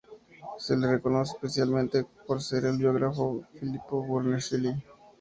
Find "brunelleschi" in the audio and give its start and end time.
4.01-4.73